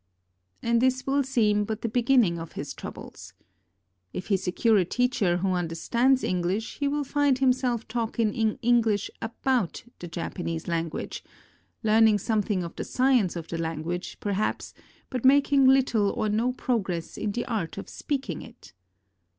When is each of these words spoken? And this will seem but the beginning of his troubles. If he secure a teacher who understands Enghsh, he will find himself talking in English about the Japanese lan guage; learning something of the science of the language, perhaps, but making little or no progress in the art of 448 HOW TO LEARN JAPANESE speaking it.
And 0.63 0.81
this 0.81 1.05
will 1.05 1.23
seem 1.23 1.63
but 1.63 1.83
the 1.83 1.87
beginning 1.87 2.39
of 2.39 2.53
his 2.53 2.73
troubles. 2.73 3.33
If 4.13 4.29
he 4.29 4.37
secure 4.37 4.77
a 4.77 4.83
teacher 4.83 5.37
who 5.37 5.49
understands 5.53 6.23
Enghsh, 6.23 6.79
he 6.79 6.87
will 6.87 7.03
find 7.03 7.37
himself 7.37 7.87
talking 7.87 8.33
in 8.33 8.57
English 8.63 9.11
about 9.21 9.83
the 9.99 10.07
Japanese 10.07 10.67
lan 10.67 10.89
guage; 10.89 11.23
learning 11.83 12.17
something 12.17 12.63
of 12.63 12.75
the 12.77 12.83
science 12.83 13.35
of 13.35 13.47
the 13.49 13.59
language, 13.59 14.17
perhaps, 14.19 14.73
but 15.11 15.23
making 15.23 15.65
little 15.67 16.09
or 16.09 16.29
no 16.29 16.51
progress 16.51 17.15
in 17.15 17.31
the 17.33 17.45
art 17.45 17.77
of 17.77 17.85
448 17.85 17.85
HOW 17.85 17.85
TO 17.85 17.85
LEARN 17.85 17.85
JAPANESE 17.91 17.93
speaking 17.93 18.41
it. 18.41 18.73